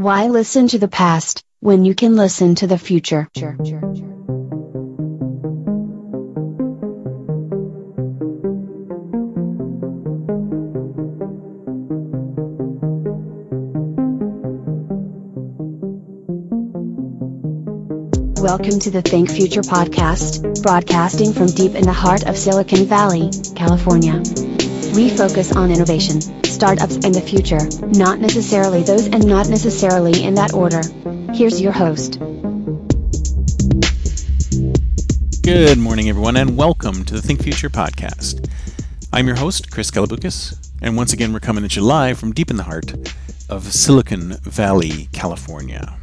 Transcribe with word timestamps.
Why 0.00 0.28
listen 0.28 0.66
to 0.68 0.78
the 0.78 0.88
past 0.88 1.44
when 1.60 1.84
you 1.84 1.94
can 1.94 2.16
listen 2.16 2.54
to 2.54 2.66
the 2.66 2.78
future? 2.78 3.28
Welcome 18.40 18.78
to 18.80 18.90
the 18.90 19.02
Think 19.04 19.30
Future 19.30 19.60
podcast, 19.60 20.62
broadcasting 20.62 21.34
from 21.34 21.48
deep 21.48 21.74
in 21.74 21.84
the 21.84 21.92
heart 21.92 22.26
of 22.26 22.38
Silicon 22.38 22.86
Valley, 22.86 23.28
California. 23.54 24.14
We 24.94 25.10
focus 25.10 25.54
on 25.54 25.70
innovation, 25.70 26.20
startups, 26.60 26.96
and 26.96 27.14
the 27.14 27.22
future, 27.22 27.58
not 27.98 28.18
necessarily 28.18 28.82
those 28.82 29.06
and 29.06 29.26
not 29.26 29.48
necessarily 29.48 30.22
in 30.22 30.34
that 30.34 30.52
order. 30.52 30.82
Here's 31.32 31.58
your 31.58 31.72
host. 31.72 32.18
Good 35.42 35.78
morning, 35.78 36.10
everyone, 36.10 36.36
and 36.36 36.58
welcome 36.58 37.02
to 37.06 37.14
the 37.14 37.22
Think 37.22 37.42
Future 37.42 37.70
podcast. 37.70 38.46
I'm 39.10 39.26
your 39.26 39.36
host, 39.36 39.70
Chris 39.70 39.90
Kalaboukis, 39.90 40.70
and 40.82 40.98
once 40.98 41.14
again, 41.14 41.32
we're 41.32 41.40
coming 41.40 41.64
at 41.64 41.76
you 41.76 41.82
live 41.82 42.18
from 42.18 42.34
deep 42.34 42.50
in 42.50 42.58
the 42.58 42.64
heart 42.64 42.92
of 43.48 43.72
Silicon 43.72 44.34
Valley, 44.42 45.08
California. 45.12 45.96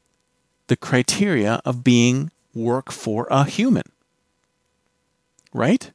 the 0.69 0.77
criteria 0.77 1.61
of 1.65 1.83
being 1.83 2.31
work 2.55 2.93
for 2.93 3.27
a 3.29 3.43
human. 3.43 3.91
Right? 5.53 5.91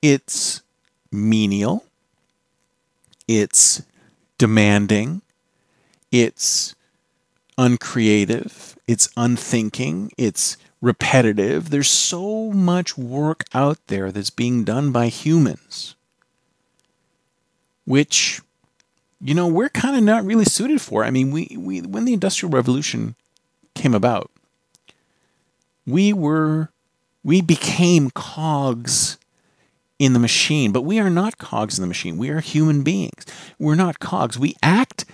It's 0.00 0.62
menial. 1.10 1.84
It's 3.26 3.82
demanding. 4.38 5.22
It's 6.12 6.76
uncreative. 7.58 8.78
It's 8.86 9.08
unthinking. 9.16 10.12
It's 10.16 10.56
repetitive. 10.80 11.70
There's 11.70 11.90
so 11.90 12.50
much 12.50 12.96
work 12.96 13.44
out 13.54 13.78
there 13.88 14.10
that's 14.10 14.30
being 14.30 14.64
done 14.64 14.92
by 14.92 15.08
humans, 15.08 15.94
which, 17.84 18.40
you 19.20 19.34
know, 19.34 19.46
we're 19.46 19.68
kind 19.68 19.96
of 19.96 20.02
not 20.02 20.24
really 20.24 20.44
suited 20.44 20.80
for. 20.80 21.04
I 21.04 21.10
mean, 21.10 21.30
we, 21.30 21.56
we 21.58 21.80
when 21.82 22.04
the 22.04 22.14
Industrial 22.14 22.50
Revolution 22.50 23.14
came 23.74 23.94
about, 23.94 24.30
we 25.86 26.12
were 26.12 26.70
we 27.22 27.40
became 27.42 28.10
cogs 28.10 29.18
in 29.98 30.14
the 30.14 30.18
machine, 30.18 30.72
but 30.72 30.82
we 30.82 30.98
are 30.98 31.10
not 31.10 31.36
cogs 31.36 31.78
in 31.78 31.82
the 31.82 31.88
machine. 31.88 32.16
We 32.16 32.30
are 32.30 32.40
human 32.40 32.82
beings. 32.82 33.26
We're 33.58 33.74
not 33.74 34.00
cogs. 34.00 34.38
We 34.38 34.56
act 34.62 35.04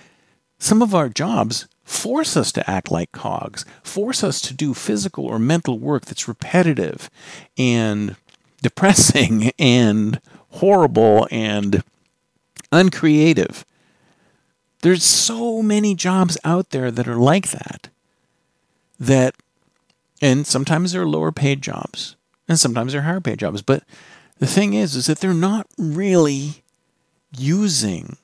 some 0.59 0.81
of 0.81 0.95
our 0.95 1.09
jobs 1.09 1.67
force 1.87 2.35
us 2.35 2.51
to 2.51 2.69
act 2.69 2.91
like 2.91 3.13
cogs, 3.13 3.65
force 3.81 4.21
us 4.21 4.41
to 4.41 4.53
do 4.53 4.73
physical 4.73 5.25
or 5.25 5.39
mental 5.39 5.79
work 5.79 6.03
that's 6.03 6.27
repetitive 6.27 7.09
and 7.57 8.17
depressing 8.61 9.51
and 9.59 10.19
horrible 10.49 11.27
and 11.31 11.81
uncreative. 12.73 13.63
There's 14.81 15.03
so 15.03 15.63
many 15.63 15.95
jobs 15.95 16.37
out 16.43 16.71
there 16.71 16.91
that 16.91 17.07
are 17.07 17.15
like 17.15 17.49
that 17.51 17.89
that 18.99 19.35
and 20.21 20.45
sometimes 20.45 20.91
they're 20.91 21.07
lower 21.07 21.31
paid 21.31 21.61
jobs, 21.61 22.15
and 22.49 22.59
sometimes 22.59 22.91
they're 22.91 23.03
higher 23.03 23.21
paid 23.21 23.39
jobs. 23.39 23.61
But 23.61 23.83
the 24.39 24.47
thing 24.47 24.73
is, 24.73 24.95
is 24.95 25.05
that 25.05 25.19
they're 25.19 25.33
not 25.33 25.67
really 25.77 26.63
using 27.37 28.17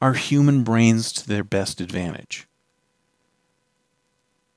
our 0.00 0.14
human 0.14 0.64
brains 0.64 1.12
to 1.12 1.28
their 1.28 1.44
best 1.44 1.80
advantage. 1.80 2.46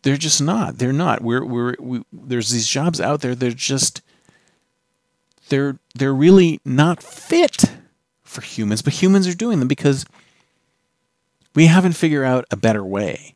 They're 0.03 0.17
just 0.17 0.41
not. 0.41 0.77
They're 0.77 0.93
not. 0.93 1.21
We're, 1.21 1.43
we're, 1.45 1.75
we, 1.79 2.03
there's 2.11 2.51
these 2.51 2.67
jobs 2.67 3.01
out 3.01 3.21
there. 3.21 3.35
They're 3.35 3.51
just, 3.51 4.01
they're, 5.49 5.79
they're 5.95 6.13
really 6.13 6.59
not 6.63 7.01
fit 7.01 7.71
for 8.23 8.41
humans, 8.41 8.81
but 8.81 8.93
humans 8.93 9.27
are 9.27 9.35
doing 9.35 9.59
them 9.59 9.67
because 9.67 10.05
we 11.55 11.67
haven't 11.67 11.93
figured 11.93 12.25
out 12.25 12.45
a 12.51 12.57
better 12.57 12.83
way 12.83 13.35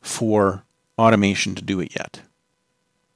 for 0.00 0.64
automation 0.98 1.54
to 1.54 1.62
do 1.62 1.80
it 1.80 1.94
yet. 1.96 2.22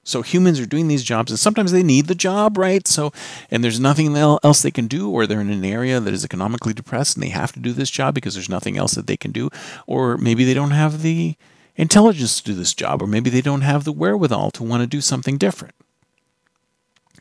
So 0.04 0.22
humans 0.22 0.58
are 0.58 0.66
doing 0.66 0.88
these 0.88 1.04
jobs, 1.04 1.30
and 1.30 1.38
sometimes 1.38 1.70
they 1.70 1.84
need 1.84 2.06
the 2.06 2.14
job, 2.16 2.58
right? 2.58 2.86
So, 2.88 3.12
and 3.50 3.62
there's 3.62 3.78
nothing 3.78 4.16
else 4.16 4.60
they 4.60 4.72
can 4.72 4.88
do, 4.88 5.08
or 5.08 5.26
they're 5.26 5.40
in 5.40 5.50
an 5.50 5.64
area 5.64 6.00
that 6.00 6.12
is 6.12 6.24
economically 6.24 6.72
depressed, 6.72 7.16
and 7.16 7.22
they 7.22 7.28
have 7.28 7.52
to 7.52 7.60
do 7.60 7.72
this 7.72 7.90
job 7.90 8.14
because 8.14 8.34
there's 8.34 8.48
nothing 8.48 8.76
else 8.76 8.94
that 8.94 9.06
they 9.06 9.16
can 9.16 9.30
do, 9.30 9.48
or 9.86 10.18
maybe 10.18 10.44
they 10.44 10.54
don't 10.54 10.72
have 10.72 11.02
the 11.02 11.36
intelligence 11.76 12.38
to 12.38 12.44
do 12.44 12.54
this 12.54 12.74
job, 12.74 13.02
or 13.02 13.06
maybe 13.06 13.30
they 13.30 13.40
don't 13.40 13.62
have 13.62 13.84
the 13.84 13.92
wherewithal 13.92 14.50
to 14.52 14.62
want 14.62 14.82
to 14.82 14.86
do 14.86 15.00
something 15.00 15.38
different. 15.38 15.74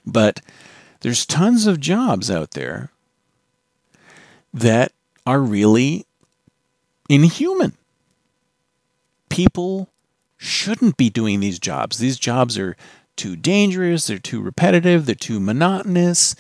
But 0.06 0.42
there's 1.02 1.26
tons 1.26 1.68
of 1.68 1.80
jobs 1.80 2.30
out 2.30 2.52
there 2.52 2.92
that 4.54 4.92
are 5.26 5.40
really 5.40 6.06
inhuman. 7.10 7.78
People 9.30 9.90
shouldn't 10.38 10.98
be 10.98 11.10
doing 11.10 11.40
these 11.40 11.60
jobs. 11.60 12.00
These 12.00 12.18
jobs 12.18 12.58
are 12.58 12.76
too 13.16 13.36
dangerous, 13.36 14.08
they're 14.08 14.18
too 14.18 14.42
repetitive, 14.42 15.06
they're 15.06 15.16
too 15.16 15.40
monotonous, 15.40 16.36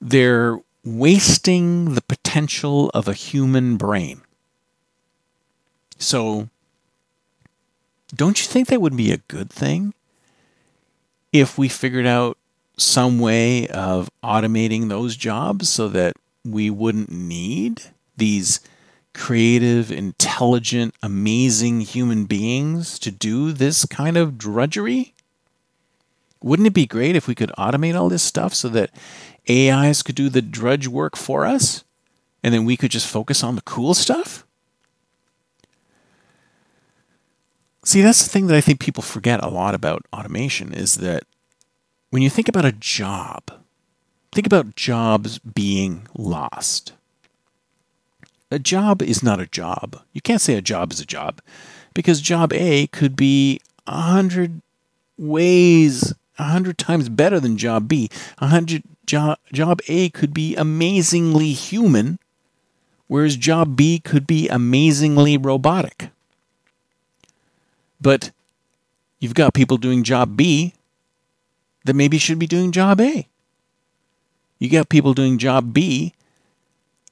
they're 0.00 0.58
wasting 0.84 1.94
the 1.94 2.02
potential 2.02 2.90
of 2.90 3.08
a 3.08 3.14
human 3.14 3.76
brain. 3.76 4.20
So, 5.98 6.48
don't 8.14 8.40
you 8.40 8.46
think 8.46 8.68
that 8.68 8.80
would 8.80 8.96
be 8.96 9.12
a 9.12 9.18
good 9.28 9.50
thing 9.50 9.94
if 11.32 11.58
we 11.58 11.68
figured 11.68 12.06
out 12.06 12.38
some 12.76 13.18
way 13.18 13.68
of 13.68 14.08
automating 14.22 14.88
those 14.88 15.16
jobs 15.16 15.68
so 15.68 15.88
that 15.88 16.14
we 16.44 16.70
wouldn't 16.70 17.10
need 17.10 17.82
these 18.16 18.60
creative, 19.14 19.90
intelligent, 19.90 20.94
amazing 21.02 21.80
human 21.80 22.24
beings 22.24 22.98
to 23.00 23.10
do 23.10 23.52
this 23.52 23.84
kind 23.84 24.16
of 24.16 24.38
drudgery? 24.38 25.14
Wouldn't 26.42 26.68
it 26.68 26.74
be 26.74 26.86
great 26.86 27.16
if 27.16 27.26
we 27.26 27.34
could 27.34 27.52
automate 27.58 27.98
all 27.98 28.08
this 28.08 28.22
stuff 28.22 28.54
so 28.54 28.68
that 28.68 28.90
AIs 29.50 30.02
could 30.02 30.14
do 30.14 30.28
the 30.28 30.42
drudge 30.42 30.86
work 30.86 31.16
for 31.16 31.44
us 31.44 31.84
and 32.42 32.54
then 32.54 32.64
we 32.64 32.76
could 32.76 32.92
just 32.92 33.08
focus 33.08 33.42
on 33.42 33.56
the 33.56 33.62
cool 33.62 33.92
stuff? 33.92 34.46
See, 37.88 38.02
that's 38.02 38.22
the 38.22 38.28
thing 38.28 38.48
that 38.48 38.54
I 38.54 38.60
think 38.60 38.80
people 38.80 39.02
forget 39.02 39.42
a 39.42 39.48
lot 39.48 39.74
about 39.74 40.04
automation 40.12 40.74
is 40.74 40.96
that 40.96 41.22
when 42.10 42.20
you 42.20 42.28
think 42.28 42.46
about 42.46 42.66
a 42.66 42.72
job, 42.72 43.50
think 44.30 44.46
about 44.46 44.76
jobs 44.76 45.38
being 45.38 46.06
lost. 46.14 46.92
A 48.50 48.58
job 48.58 49.00
is 49.00 49.22
not 49.22 49.40
a 49.40 49.46
job. 49.46 50.02
You 50.12 50.20
can't 50.20 50.42
say 50.42 50.52
a 50.52 50.60
job 50.60 50.92
is 50.92 51.00
a 51.00 51.06
job 51.06 51.40
because 51.94 52.20
job 52.20 52.52
A 52.52 52.88
could 52.88 53.16
be 53.16 53.58
a 53.86 54.02
hundred 54.02 54.60
ways, 55.16 56.12
a 56.38 56.44
hundred 56.44 56.76
times 56.76 57.08
better 57.08 57.40
than 57.40 57.56
job 57.56 57.88
B. 57.88 58.10
A 58.36 58.48
hundred 58.48 58.82
job 59.06 59.38
job 59.50 59.80
A 59.88 60.10
could 60.10 60.34
be 60.34 60.54
amazingly 60.56 61.52
human, 61.52 62.18
whereas 63.06 63.38
job 63.38 63.78
B 63.78 63.98
could 63.98 64.26
be 64.26 64.46
amazingly 64.46 65.38
robotic. 65.38 66.10
But 68.00 68.30
you've 69.18 69.34
got 69.34 69.54
people 69.54 69.76
doing 69.76 70.04
job 70.04 70.36
B 70.36 70.74
that 71.84 71.94
maybe 71.94 72.18
should 72.18 72.38
be 72.38 72.46
doing 72.46 72.72
job 72.72 73.00
A. 73.00 73.28
You 74.58 74.68
got 74.68 74.88
people 74.88 75.14
doing 75.14 75.38
job 75.38 75.72
B 75.72 76.14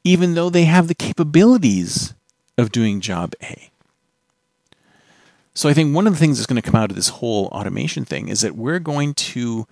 even 0.06 0.34
though 0.34 0.48
they 0.48 0.66
have 0.66 0.86
the 0.86 0.94
capabilities 0.94 2.14
of 2.56 2.70
doing 2.70 3.00
job 3.00 3.34
A. 3.42 3.70
So 5.52 5.68
I 5.68 5.74
think 5.74 5.92
one 5.92 6.06
of 6.06 6.12
the 6.12 6.18
things 6.18 6.38
that's 6.38 6.46
going 6.46 6.62
to 6.62 6.70
come 6.70 6.80
out 6.80 6.90
of 6.90 6.96
this 6.96 7.08
whole 7.08 7.46
automation 7.46 8.04
thing 8.04 8.28
is 8.28 8.42
that 8.42 8.54
we're 8.54 8.78
going 8.78 9.14
to 9.14 9.66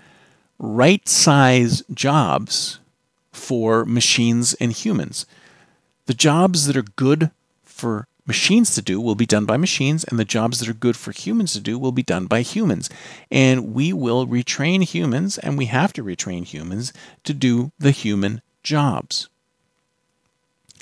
right 0.58 1.08
size 1.08 1.84
jobs 1.92 2.80
for 3.30 3.84
machines 3.84 4.54
and 4.54 4.72
humans. 4.72 5.24
The 6.06 6.14
jobs 6.14 6.66
that 6.66 6.76
are 6.76 6.82
good 6.82 7.30
for 7.62 8.08
machines 8.26 8.74
to 8.74 8.82
do 8.82 9.00
will 9.00 9.14
be 9.14 9.26
done 9.26 9.44
by 9.44 9.56
machines, 9.56 10.04
and 10.04 10.18
the 10.18 10.24
jobs 10.24 10.60
that 10.60 10.68
are 10.68 10.74
good 10.74 10.96
for 10.96 11.12
humans 11.12 11.52
to 11.52 11.60
do 11.60 11.78
will 11.78 11.92
be 11.92 12.02
done 12.02 12.26
by 12.26 12.42
humans. 12.42 12.88
And 13.30 13.74
we 13.74 13.92
will 13.92 14.26
retrain 14.26 14.82
humans, 14.82 15.38
and 15.38 15.58
we 15.58 15.66
have 15.66 15.92
to 15.94 16.04
retrain 16.04 16.44
humans 16.44 16.92
to 17.24 17.34
do 17.34 17.72
the 17.78 17.90
human 17.90 18.40
jobs. 18.62 19.28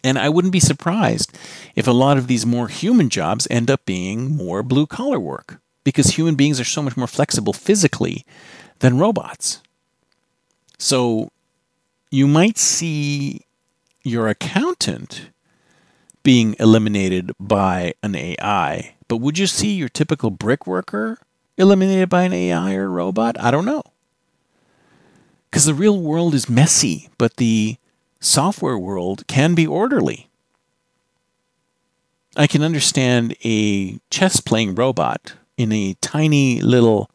And 0.04 0.18
I 0.18 0.28
wouldn't 0.28 0.52
be 0.52 0.60
surprised 0.60 1.36
if 1.76 1.86
a 1.86 1.92
lot 1.92 2.18
of 2.18 2.26
these 2.26 2.44
more 2.44 2.68
human 2.68 3.08
jobs 3.08 3.46
end 3.50 3.70
up 3.70 3.84
being 3.84 4.36
more 4.36 4.62
blue 4.62 4.86
collar 4.86 5.20
work 5.20 5.60
because 5.84 6.08
human 6.08 6.34
beings 6.34 6.60
are 6.60 6.64
so 6.64 6.82
much 6.82 6.96
more 6.96 7.06
flexible 7.06 7.52
physically 7.52 8.24
than 8.80 8.98
robots. 8.98 9.62
So 10.78 11.30
you 12.10 12.26
might 12.26 12.58
see 12.58 13.46
your 14.02 14.26
accountant 14.28 15.30
being 16.22 16.54
eliminated 16.58 17.32
by 17.38 17.94
an 18.02 18.14
AI, 18.14 18.94
but 19.08 19.18
would 19.18 19.38
you 19.38 19.46
see 19.46 19.72
your 19.72 19.88
typical 19.88 20.30
brick 20.30 20.66
worker 20.66 21.18
eliminated 21.56 22.08
by 22.08 22.22
an 22.22 22.32
AI 22.32 22.74
or 22.74 22.88
robot? 22.88 23.38
I 23.40 23.50
don't 23.50 23.64
know. 23.64 23.82
Because 25.50 25.66
the 25.66 25.74
real 25.74 26.00
world 26.00 26.34
is 26.34 26.48
messy, 26.48 27.10
but 27.18 27.36
the 27.36 27.76
software 28.20 28.78
world 28.78 29.26
can 29.26 29.54
be 29.54 29.66
orderly. 29.66 30.28
I 32.36 32.46
can 32.46 32.62
understand 32.62 33.36
a 33.44 33.98
chess 34.08 34.40
playing 34.40 34.74
robot 34.74 35.34
in 35.58 35.72
a 35.72 35.94
tiny 36.00 36.62
little 36.62 37.10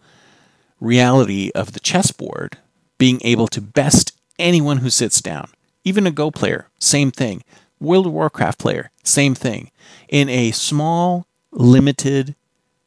reality 0.79 1.49
of 1.55 1.73
the 1.73 1.79
chessboard 1.79 2.57
being 2.97 3.19
able 3.23 3.47
to 3.47 3.61
best 3.61 4.11
anyone 4.37 4.77
who 4.77 4.89
sits 4.89 5.21
down. 5.21 5.49
Even 5.83 6.05
a 6.05 6.11
Go 6.11 6.29
player, 6.29 6.67
same 6.79 7.11
thing. 7.11 7.43
World 7.79 8.07
of 8.07 8.13
Warcraft 8.13 8.59
player, 8.59 8.91
same 9.03 9.35
thing. 9.35 9.71
In 10.09 10.29
a 10.29 10.51
small, 10.51 11.27
limited, 11.51 12.35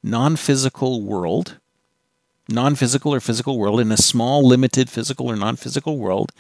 non 0.03 0.37
physical 0.37 1.03
world, 1.03 1.59
non 2.49 2.75
physical 2.75 3.15
or 3.15 3.21
physical 3.21 3.59
world, 3.59 3.81
in 3.81 3.93
a 3.93 3.97
small, 3.97 4.47
limited 4.47 4.91
physical 4.91 5.29
or 5.29 5.37
non 5.37 5.57
physical 5.57 5.99
world, 5.99 6.33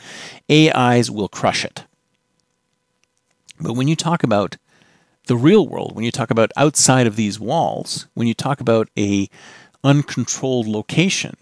AIs 0.50 1.11
will 1.11 1.29
crush 1.29 1.64
it. 1.64 1.85
But 3.61 3.75
when 3.75 3.88
you 3.88 3.97
talk 3.97 4.23
about 4.23 4.56
the 5.26 5.37
real 5.37 5.69
world, 5.69 5.94
when 5.94 6.05
you 6.05 6.11
talk 6.11 6.31
about 6.31 6.50
outside 6.56 7.06
of 7.06 7.17
these 7.17 7.38
walls, 7.38 8.06
when 8.14 8.26
you 8.26 8.35
talk 8.35 8.61
about 8.61 8.88
a 8.99 9.29
uncontrolled 9.85 10.67
location, 10.67 11.37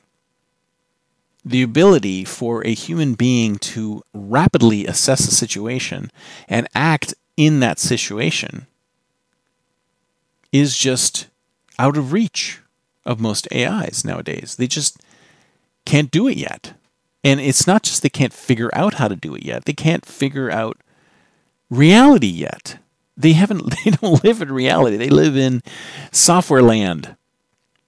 the 1.48 1.62
ability 1.62 2.24
for 2.24 2.66
a 2.66 2.74
human 2.74 3.14
being 3.14 3.56
to 3.56 4.02
rapidly 4.12 4.86
assess 4.86 5.26
a 5.26 5.30
situation 5.30 6.10
and 6.46 6.68
act 6.74 7.14
in 7.36 7.60
that 7.60 7.78
situation 7.78 8.66
is 10.52 10.76
just 10.76 11.28
out 11.78 11.96
of 11.96 12.12
reach 12.12 12.60
of 13.06 13.20
most 13.20 13.48
AIs 13.52 14.04
nowadays. 14.04 14.56
They 14.56 14.66
just 14.66 15.00
can't 15.86 16.10
do 16.10 16.28
it 16.28 16.36
yet. 16.36 16.74
And 17.24 17.40
it's 17.40 17.66
not 17.66 17.82
just 17.82 18.02
they 18.02 18.08
can't 18.10 18.32
figure 18.32 18.70
out 18.74 18.94
how 18.94 19.08
to 19.08 19.16
do 19.16 19.34
it 19.34 19.44
yet, 19.44 19.64
they 19.64 19.72
can't 19.72 20.04
figure 20.04 20.50
out 20.50 20.78
reality 21.70 22.26
yet. 22.26 22.78
They 23.16 23.32
haven't 23.32 23.74
they 23.84 23.90
don't 23.90 24.22
live 24.22 24.42
in 24.42 24.52
reality. 24.52 24.96
They 24.96 25.08
live 25.08 25.36
in 25.36 25.62
software 26.12 26.62
land. 26.62 27.16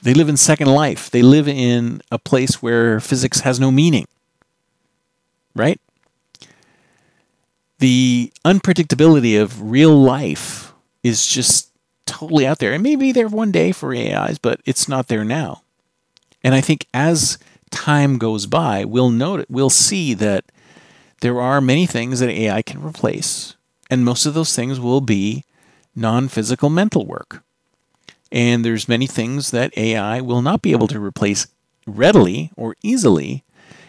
They 0.03 0.15
live 0.15 0.29
in 0.29 0.37
second 0.37 0.69
life. 0.69 1.11
They 1.11 1.23
live 1.23 1.49
in 1.49 2.01
a 2.11 2.19
place 2.19 2.63
where 2.63 3.01
physics 3.01 3.41
has 3.41 3.61
no 3.61 3.71
meaning. 3.71 4.07
Right? 5.55 5.81
The 7.79 8.33
unpredictability 8.45 9.41
of 9.41 9.71
real 9.71 9.97
life 9.97 10.73
is 11.03 11.27
just 11.27 11.71
totally 12.07 12.47
out 12.47 12.59
there. 12.59 12.73
It 12.73 12.81
may 12.81 12.97
be 12.97 13.13
there 13.13 13.29
one 13.29 13.53
day 13.53 13.73
for 13.73 13.95
AIs, 13.95 14.39
but 14.39 14.61
it's 14.65 14.89
not 14.89 15.09
there 15.09 15.25
now. 15.25 15.63
And 16.43 16.55
I 16.55 16.61
think 16.61 16.87
as 16.93 17.39
time 17.71 18.19
goes 18.19 18.47
by, 18.47 18.85
we'll 18.85 19.11
note 19.11 19.47
we'll 19.49 19.71
see 19.71 20.15
that 20.15 20.45
there 21.21 21.41
are 21.41 21.61
many 21.61 21.87
things 21.87 22.21
that 22.21 22.31
AI 22.31 22.63
can 22.63 22.83
replace, 22.83 23.57
and 23.91 24.05
most 24.05 24.27
of 24.27 24.35
those 24.35 24.55
things 24.55 24.81
will 24.81 25.01
be 25.01 25.45
non-physical 25.95 26.71
mental 26.71 27.07
work. 27.07 27.43
And 28.33 28.65
there's 28.65 28.89
many 28.89 29.07
things 29.07 29.51
that 29.51 29.77
AI 29.77 30.21
will 30.21 30.43
not 30.43 30.63
be 30.63 30.73
able 30.73 30.89
to 30.89 31.01
replace 31.01 31.49
readily 31.87 32.51
or 32.57 32.77
easily, 32.83 33.45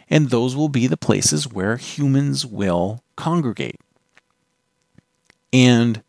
and 0.10 0.30
those 0.30 0.56
will 0.56 0.70
be 0.70 0.88
the 0.88 0.98
places 0.98 1.48
where 1.48 1.78
humans 1.78 2.46
will 2.46 3.04
congregate. 3.16 3.80
And 5.54 6.02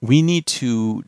we 0.00 0.20
need 0.20 0.46
to 0.46 1.04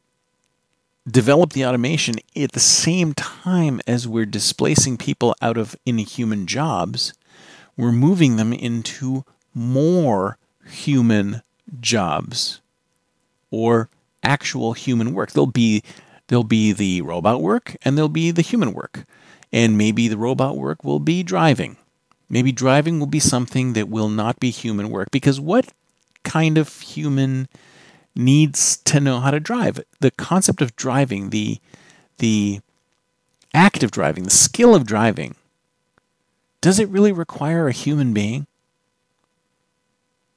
develop 1.07 1.53
the 1.53 1.67
automation 1.67 2.17
at 2.35 2.53
the 2.53 2.61
same 2.61 3.13
time 3.13 3.81
as 3.87 4.09
we're 4.09 4.25
displacing 4.25 4.97
people 4.97 5.35
out 5.43 5.59
of 5.59 5.77
inhuman 5.85 6.47
jobs. 6.47 7.13
We're 7.77 7.93
moving 7.93 8.37
them 8.37 8.53
into 8.53 9.25
more 9.53 10.39
human 10.67 11.43
jobs 11.81 12.61
or 13.51 13.89
actual 14.25 14.73
human 14.73 15.15
work. 15.15 15.33
There'll 15.33 15.47
be 15.47 15.83
there'll 16.29 16.45
be 16.45 16.73
the 16.73 17.03
robot 17.03 17.43
work 17.43 17.77
and 17.85 17.97
there'll 17.97 18.09
be 18.09 18.31
the 18.31 18.43
human 18.43 18.73
work. 18.73 19.05
And 19.53 19.79
maybe 19.79 20.09
the 20.09 20.19
robot 20.19 20.57
work 20.57 20.83
will 20.83 20.99
be 20.99 21.23
driving. 21.23 21.77
Maybe 22.29 22.51
driving 22.51 22.99
will 22.99 23.07
be 23.07 23.21
something 23.21 23.75
that 23.75 23.89
will 23.89 24.09
not 24.09 24.41
be 24.41 24.51
human 24.51 24.91
work 24.91 25.11
because 25.11 25.39
what 25.39 25.73
kind 26.25 26.59
of 26.59 26.81
human 26.81 27.49
needs 28.17 28.79
to 28.79 29.01
know 29.01 29.21
how 29.21 29.31
to 29.31 29.41
drive. 29.41 29.81
The 30.01 30.11
concept 30.11 30.63
of 30.63 30.75
driving, 30.77 31.31
the 31.31 31.61
the 32.19 32.61
act 33.53 33.83
of 33.83 33.91
driving, 33.91 34.25
the 34.25 34.31
skill 34.31 34.75
of 34.75 34.87
driving, 34.87 35.35
does 36.61 36.79
it 36.79 36.89
really 36.89 37.13
require 37.13 37.69
a 37.69 37.73
human 37.73 38.13
being? 38.13 38.47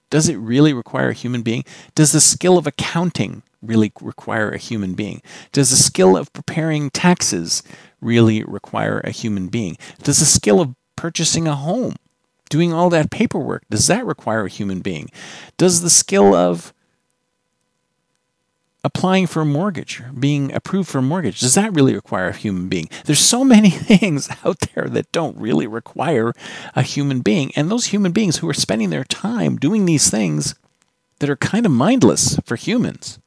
Does 0.09 0.29
it 0.29 0.35
really 0.35 0.73
require 0.73 1.09
a 1.09 1.13
human 1.13 1.41
being? 1.41 1.65
Does 1.95 2.11
the 2.11 2.21
skill 2.21 2.57
of 2.57 2.67
accounting 2.67 3.43
really 3.61 3.91
require 4.01 4.49
a 4.49 4.57
human 4.57 4.93
being? 4.93 5.21
Does 5.51 5.69
the 5.69 5.75
skill 5.75 6.17
of 6.17 6.31
preparing 6.33 6.89
taxes 6.89 7.63
really 8.01 8.43
require 8.43 8.99
a 8.99 9.11
human 9.11 9.47
being? 9.47 9.77
Does 10.03 10.19
the 10.19 10.25
skill 10.25 10.61
of 10.61 10.75
purchasing 10.95 11.47
a 11.47 11.55
home, 11.55 11.95
doing 12.49 12.73
all 12.73 12.89
that 12.89 13.11
paperwork, 13.11 13.63
does 13.69 13.87
that 13.87 14.05
require 14.05 14.45
a 14.45 14.49
human 14.49 14.81
being? 14.81 15.09
Does 15.57 15.81
the 15.81 15.89
skill 15.89 16.33
of 16.33 16.73
applying 18.83 19.27
for 19.27 19.41
a 19.41 19.45
mortgage, 19.45 20.01
being 20.17 20.53
approved 20.53 20.87
for 20.87 20.99
a 20.99 21.01
mortgage, 21.01 21.41
does 21.41 21.55
that 21.55 21.73
really 21.73 21.93
require 21.93 22.29
a 22.29 22.35
human 22.35 22.69
being? 22.69 22.87
There's 23.03 23.19
so 23.19 23.43
many 23.43 23.69
things 23.91 24.29
out 24.45 24.61
there 24.73 24.85
that 24.85 25.11
don't 25.11 25.37
really 25.37 25.67
require 25.67 26.31
a 26.73 26.83
human 26.83 27.19
being. 27.19 27.51
And 27.55 27.69
those 27.69 27.87
human 27.87 28.13
beings 28.13 28.37
who 28.37 28.49
are 28.49 28.53
spending 28.53 28.89
their 28.89 29.03
time 29.03 29.57
doing 29.57 29.85
these 29.85 30.09
things 30.09 30.55
that 31.19 31.29
are 31.29 31.35
kind 31.35 31.65
of 31.65 31.71
mindless 31.71 32.39
for 32.45 32.55
humans. 32.55 33.19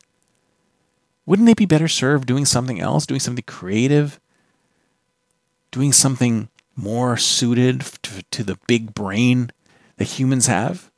Wouldn't 1.26 1.46
they 1.46 1.54
be 1.54 1.66
better 1.66 1.88
served 1.88 2.26
doing 2.26 2.44
something 2.44 2.80
else, 2.80 3.06
doing 3.06 3.20
something 3.20 3.44
creative, 3.46 4.18
doing 5.70 5.92
something 5.92 6.48
more 6.76 7.16
suited 7.16 7.82
to, 8.02 8.22
to 8.30 8.42
the 8.42 8.58
big 8.66 8.94
brain 8.94 9.50
that 9.96 10.04
humans 10.04 10.46
have? 10.46 10.90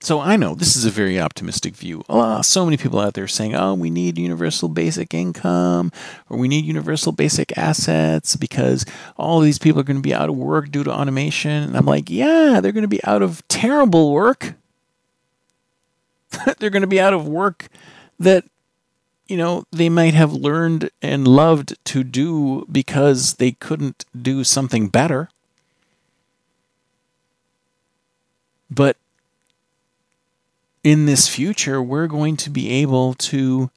So 0.00 0.20
I 0.20 0.36
know 0.36 0.54
this 0.54 0.76
is 0.76 0.84
a 0.84 0.90
very 0.90 1.20
optimistic 1.20 1.74
view. 1.74 2.04
Oh, 2.08 2.40
so 2.42 2.64
many 2.64 2.76
people 2.76 3.00
out 3.00 3.14
there 3.14 3.26
saying, 3.26 3.56
"Oh, 3.56 3.74
we 3.74 3.90
need 3.90 4.16
universal 4.16 4.68
basic 4.68 5.12
income 5.12 5.90
or 6.28 6.38
we 6.38 6.46
need 6.46 6.64
universal 6.64 7.10
basic 7.10 7.58
assets 7.58 8.36
because 8.36 8.86
all 9.16 9.40
these 9.40 9.58
people 9.58 9.80
are 9.80 9.84
going 9.84 9.96
to 9.96 10.02
be 10.02 10.14
out 10.14 10.28
of 10.28 10.36
work 10.36 10.70
due 10.70 10.84
to 10.84 10.92
automation." 10.92 11.64
And 11.64 11.76
I'm 11.76 11.84
like, 11.84 12.10
"Yeah, 12.10 12.60
they're 12.60 12.72
going 12.72 12.82
to 12.82 12.88
be 12.88 13.02
out 13.02 13.22
of 13.22 13.46
terrible 13.48 14.12
work. 14.12 14.54
they're 16.58 16.70
going 16.70 16.82
to 16.82 16.86
be 16.86 17.00
out 17.00 17.14
of 17.14 17.26
work 17.26 17.68
that 18.18 18.44
you 19.26 19.36
know, 19.36 19.64
they 19.70 19.90
might 19.90 20.14
have 20.14 20.32
learned 20.32 20.88
and 21.02 21.28
loved 21.28 21.76
to 21.84 22.02
do 22.02 22.66
because 22.72 23.34
they 23.34 23.52
couldn't 23.52 24.04
do 24.20 24.42
something 24.44 24.88
better." 24.88 25.28
But 28.70 28.96
in 30.84 31.06
this 31.06 31.28
future, 31.28 31.82
we're 31.82 32.06
going 32.06 32.36
to 32.38 32.50
be 32.50 32.70
able 32.70 33.14
to 33.14 33.70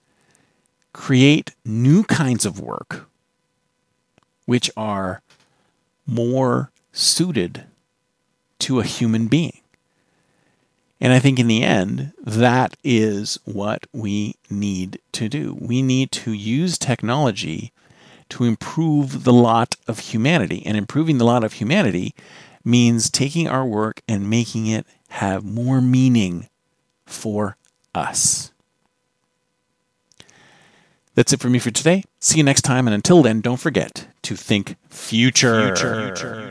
create 0.93 1.55
new 1.65 2.03
kinds 2.03 2.45
of 2.45 2.59
work 2.59 3.07
which 4.45 4.69
are 4.75 5.21
more 6.05 6.71
suited 6.91 7.63
to 8.59 8.79
a 8.79 8.83
human 8.83 9.27
being. 9.27 9.60
And 11.01 11.11
I 11.11 11.19
think 11.19 11.39
in 11.39 11.47
the 11.47 11.63
end, 11.63 12.13
that 12.23 12.77
is 12.83 13.39
what 13.43 13.87
we 13.91 14.35
need 14.51 14.99
to 15.13 15.27
do. 15.27 15.57
We 15.59 15.81
need 15.81 16.11
to 16.11 16.31
use 16.31 16.77
technology 16.77 17.73
to 18.29 18.43
improve 18.43 19.23
the 19.23 19.33
lot 19.33 19.75
of 19.87 19.97
humanity. 19.99 20.63
And 20.63 20.77
improving 20.77 21.17
the 21.17 21.25
lot 21.25 21.43
of 21.43 21.53
humanity 21.53 22.13
means 22.63 23.09
taking 23.09 23.47
our 23.47 23.65
work 23.65 24.03
and 24.07 24.29
making 24.29 24.67
it 24.67 24.85
have 25.09 25.43
more 25.43 25.81
meaning 25.81 26.47
for 27.07 27.57
us. 27.95 28.51
That's 31.15 31.33
it 31.33 31.41
for 31.41 31.49
me 31.49 31.59
for 31.59 31.71
today. 31.71 32.03
See 32.19 32.37
you 32.37 32.43
next 32.43 32.61
time, 32.61 32.87
and 32.87 32.93
until 32.93 33.21
then, 33.21 33.41
don't 33.41 33.59
forget 33.59 34.07
to 34.21 34.35
think 34.35 34.77
future. 34.89 35.75
future. 35.75 36.47